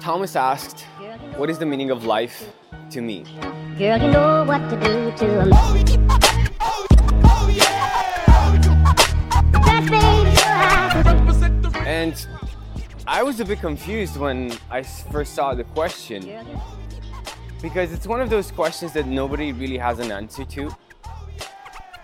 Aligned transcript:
Thomas 0.00 0.34
asked, 0.34 0.86
What 1.36 1.50
is 1.50 1.58
the 1.58 1.66
meaning 1.66 1.90
of 1.90 2.06
life 2.06 2.50
to 2.90 3.02
me? 3.02 3.24
Girl, 3.78 4.00
you 4.00 4.10
know 4.10 4.44
what 4.44 4.66
to 4.70 4.76
do 4.76 5.12
to 5.18 5.40
a 5.40 5.46
man. 5.46 5.86
That 9.52 9.82
baby, 9.90 10.32
I 10.40 11.82
And 11.86 12.26
I 13.06 13.22
was 13.22 13.40
a 13.40 13.44
bit 13.44 13.60
confused 13.60 14.16
when 14.16 14.56
I 14.70 14.82
first 14.82 15.34
saw 15.34 15.54
the 15.54 15.64
question 15.64 16.22
because 17.60 17.92
it's 17.92 18.06
one 18.06 18.22
of 18.22 18.30
those 18.30 18.50
questions 18.50 18.94
that 18.94 19.06
nobody 19.06 19.52
really 19.52 19.76
has 19.76 19.98
an 19.98 20.10
answer 20.10 20.46
to. 20.46 20.74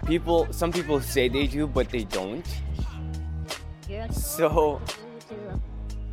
People, 0.05 0.47
some 0.51 0.71
people 0.71 1.01
say 1.01 1.29
they 1.31 1.47
do, 1.47 1.67
but 1.67 1.89
they 1.89 2.05
don't. 2.05 2.47
So 4.11 4.83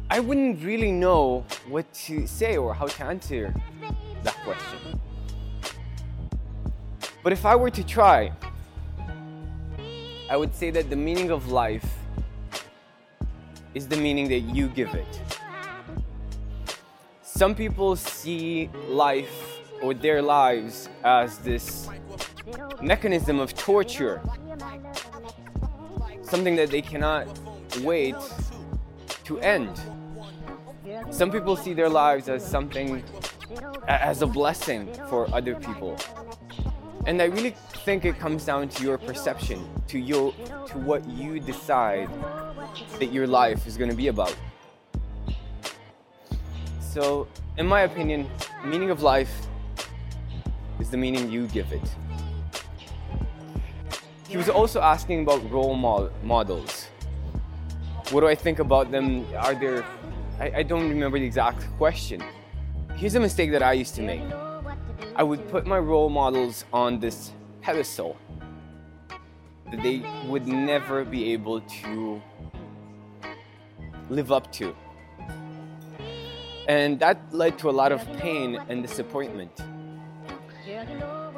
I 0.10 0.20
wouldn't 0.20 0.64
really 0.64 0.92
know 0.92 1.46
what 1.68 1.92
to 2.06 2.28
say 2.28 2.58
or 2.58 2.74
how 2.74 2.88
to 2.88 3.04
answer 3.06 3.54
that 4.24 4.36
question. 4.44 5.00
But 7.24 7.34
if 7.34 7.46
I 7.46 7.56
were 7.56 7.70
to 7.70 7.84
try, 7.84 8.32
I 10.30 10.38
would 10.38 10.54
say 10.54 10.72
that 10.72 10.90
the 10.90 10.96
meaning 10.96 11.32
of 11.32 11.52
life 11.52 11.86
is 13.74 13.88
the 13.88 13.98
meaning 13.98 14.28
that 14.30 14.40
you 14.40 14.68
give 14.68 14.94
it. 14.94 15.22
Some 17.22 17.56
people 17.56 17.96
see 17.96 18.70
life 18.88 19.60
or 19.82 19.94
their 19.94 20.22
lives 20.22 20.90
as 21.04 21.40
this 21.40 21.90
mechanism 22.82 23.40
of 23.40 23.56
torture, 23.56 24.22
something 26.22 26.56
that 26.56 26.70
they 26.70 26.82
cannot 26.82 27.28
wait 27.82 28.16
to 29.26 29.40
end. 29.40 29.80
Some 31.10 31.32
people 31.32 31.56
see 31.56 31.74
their 31.74 31.90
lives 31.90 32.30
as 32.30 32.46
something, 32.46 33.04
as 33.88 34.22
a 34.22 34.28
blessing 34.28 34.94
for 35.10 35.34
other 35.34 35.56
people. 35.56 35.98
And 37.06 37.22
I 37.22 37.26
really 37.26 37.56
think 37.86 38.06
it 38.06 38.18
comes 38.18 38.46
down 38.46 38.70
to 38.70 38.84
your 38.84 38.98
perception, 38.98 39.68
to 39.88 40.00
your, 40.00 40.34
to 40.68 40.78
what 40.78 41.08
you 41.10 41.40
decide 41.40 42.10
that 43.00 43.12
your 43.12 43.28
life 43.28 43.68
is 43.68 43.78
going 43.78 43.90
to 43.90 43.96
be 43.96 44.08
about. 44.08 44.36
So, 46.80 47.28
in 47.58 47.68
my 47.68 47.82
opinion, 47.82 48.30
meaning 48.64 48.90
of 48.90 49.02
life 49.02 49.34
is 50.80 50.90
the 50.90 50.98
meaning 50.98 51.30
you 51.30 51.48
give 51.48 51.72
it. 51.72 51.82
He 54.28 54.38
was 54.38 54.50
also 54.50 54.82
asking 54.82 55.22
about 55.22 55.50
role 55.52 55.76
mo- 55.76 56.12
models. 56.24 56.88
What 58.12 58.22
do 58.22 58.28
I 58.28 58.36
think 58.36 58.60
about 58.60 58.92
them? 58.92 59.26
Are 59.38 59.56
there. 59.56 59.84
I, 60.40 60.52
I 60.58 60.64
don't 60.64 60.90
remember 60.90 61.20
the 61.20 61.26
exact 61.26 61.66
question. 61.78 62.24
Here's 62.96 63.16
a 63.16 63.20
mistake 63.20 63.52
that 63.52 63.64
I 63.64 63.74
used 63.74 63.96
to 63.96 64.02
make 64.02 64.22
I 65.16 65.24
would 65.24 65.48
put 65.50 65.66
my 65.66 65.78
role 65.78 66.10
models 66.10 66.66
on 66.74 67.00
this 67.00 67.32
pedestal 67.62 68.18
that 69.72 69.82
they 69.84 70.04
would 70.28 70.48
never 70.48 71.04
be 71.06 71.34
able 71.34 71.62
to 71.62 72.22
live 74.10 74.32
up 74.32 74.52
to. 74.54 74.76
And 76.68 77.00
that 77.00 77.20
led 77.32 77.58
to 77.60 77.70
a 77.70 77.76
lot 77.82 77.92
of 77.92 78.02
pain 78.18 78.60
and 78.70 78.82
disappointment. 78.82 79.52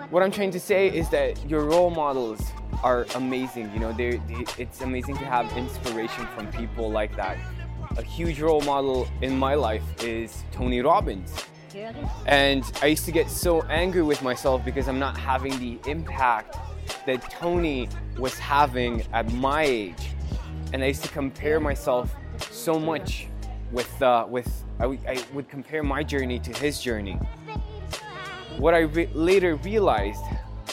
What 0.10 0.24
I'm 0.24 0.32
trying 0.32 0.52
to 0.52 0.60
say 0.60 0.88
is 0.88 1.10
that 1.10 1.50
your 1.50 1.66
role 1.66 1.90
models 1.90 2.42
are 2.84 3.06
amazing. 3.16 3.72
You 3.74 3.80
know, 3.80 3.94
they're, 3.94 4.20
it's 4.58 4.82
amazing 4.82 5.18
to 5.18 5.26
have 5.26 5.52
inspiration 5.58 6.28
from 6.36 6.52
people 6.52 6.92
like 6.92 7.16
that. 7.16 7.38
A 7.98 8.02
huge 8.02 8.40
role 8.42 8.62
model 8.62 9.08
in 9.22 9.38
my 9.38 9.56
life 9.56 9.84
is 10.04 10.44
Tony 10.52 10.82
Robbins. 10.82 11.34
And 12.26 12.64
I 12.82 12.88
used 12.88 13.06
to 13.06 13.12
get 13.12 13.30
so 13.30 13.62
angry 13.64 14.02
with 14.02 14.22
myself 14.22 14.64
because 14.64 14.88
I'm 14.88 15.00
not 15.00 15.18
having 15.18 15.58
the 15.60 15.78
impact 15.90 16.58
that 17.06 17.30
Tony 17.30 17.90
was 18.18 18.38
having 18.40 19.04
at 19.14 19.32
my 19.34 19.64
age. 19.64 20.12
And 20.74 20.84
I 20.84 20.88
used 20.88 21.04
to 21.04 21.10
compare 21.10 21.60
myself 21.60 22.16
so 22.50 22.80
much 22.80 23.28
with, 23.72 24.02
uh, 24.02 24.26
with 24.30 24.64
I 24.80 25.24
would 25.34 25.50
compare 25.50 25.84
my 25.84 26.04
journey 26.04 26.40
to 26.40 26.54
his 26.54 26.82
journey. 26.82 27.18
What 28.58 28.74
I 28.74 28.80
re- 28.80 29.10
later 29.14 29.56
realized 29.58 30.24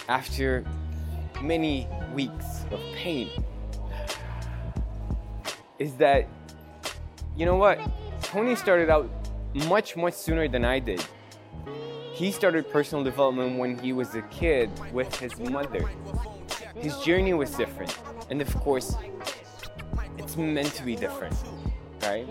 after 0.09 0.65
many 1.43 1.89
weeks 2.15 2.65
of 2.71 2.81
pain 2.95 3.29
is 5.79 5.95
that, 5.97 6.29
you 7.37 7.45
know 7.45 7.57
what? 7.57 7.81
Tony 8.23 8.55
started 8.55 8.89
out 8.89 9.11
much, 9.67 9.97
much 9.97 10.15
sooner 10.15 10.47
than 10.49 10.65
I 10.65 10.79
did. 10.79 11.05
He 12.15 12.31
started 12.31 12.71
personal 12.71 13.03
development 13.03 13.59
when 13.59 13.79
he 13.79 13.93
was 13.93 14.15
a 14.15 14.23
kid 14.23 14.71
with 14.93 15.15
his 15.19 15.37
mother. 15.39 15.89
His 16.77 16.97
journey 16.99 17.35
was 17.35 17.51
different. 17.51 17.99
And 18.31 18.41
of 18.41 18.55
course, 18.57 18.95
it's 20.19 20.37
meant 20.37 20.73
to 20.75 20.85
be 20.85 20.95
different, 20.95 21.35
right? 22.03 22.27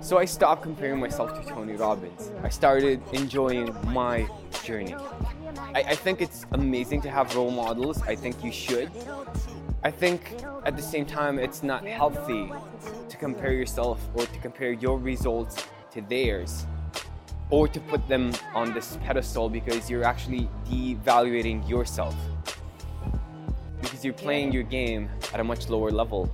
So 0.00 0.18
I 0.18 0.24
stopped 0.24 0.62
comparing 0.62 0.98
myself 0.98 1.40
to 1.40 1.48
Tony 1.48 1.74
Robbins. 1.74 2.32
I 2.42 2.48
started 2.48 3.00
enjoying 3.12 3.74
my 3.92 4.28
journey. 4.64 4.94
I, 5.74 5.80
I 5.88 5.94
think 5.94 6.20
it's 6.20 6.46
amazing 6.52 7.00
to 7.02 7.10
have 7.10 7.34
role 7.34 7.50
models. 7.50 8.00
I 8.02 8.14
think 8.14 8.42
you 8.44 8.52
should. 8.52 8.90
I 9.82 9.90
think 9.90 10.36
at 10.64 10.76
the 10.76 10.82
same 10.82 11.04
time, 11.04 11.38
it's 11.38 11.62
not 11.62 11.84
healthy 11.84 12.52
to 13.08 13.16
compare 13.16 13.52
yourself 13.52 14.00
or 14.14 14.26
to 14.26 14.38
compare 14.38 14.72
your 14.72 14.98
results 14.98 15.66
to 15.92 16.00
theirs 16.02 16.66
or 17.50 17.68
to 17.68 17.80
put 17.80 18.06
them 18.08 18.32
on 18.54 18.72
this 18.72 18.96
pedestal 19.04 19.48
because 19.48 19.90
you're 19.90 20.04
actually 20.04 20.48
devaluating 20.70 21.68
yourself 21.68 22.14
because 23.80 24.04
you're 24.04 24.14
playing 24.14 24.52
your 24.52 24.62
game 24.62 25.10
at 25.34 25.40
a 25.40 25.44
much 25.44 25.68
lower 25.68 25.90
level 25.90 26.32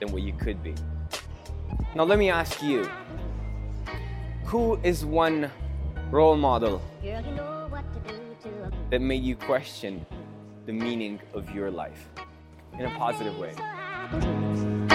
than 0.00 0.10
what 0.10 0.22
you 0.22 0.32
could 0.32 0.62
be. 0.62 0.74
Now, 1.94 2.04
let 2.04 2.18
me 2.18 2.30
ask 2.30 2.62
you 2.62 2.88
who 4.44 4.80
is 4.82 5.04
one 5.04 5.50
role 6.10 6.36
model 6.36 6.82
that 8.90 9.00
made 9.00 9.22
you 9.22 9.36
question 9.36 10.04
the 10.66 10.72
meaning 10.72 11.20
of 11.34 11.50
your 11.54 11.70
life 11.70 12.08
in 12.78 12.86
a 12.86 12.98
positive 12.98 13.36
way? 13.38 14.85